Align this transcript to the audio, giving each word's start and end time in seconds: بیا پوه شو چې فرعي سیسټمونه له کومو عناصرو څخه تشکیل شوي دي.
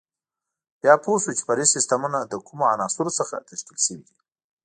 بیا 0.81 0.93
پوه 1.03 1.17
شو 1.23 1.31
چې 1.37 1.43
فرعي 1.47 1.67
سیسټمونه 1.75 2.17
له 2.31 2.37
کومو 2.47 2.69
عناصرو 2.73 3.11
څخه 3.19 3.35
تشکیل 3.49 3.77
شوي 3.85 4.03
دي. 4.09 4.15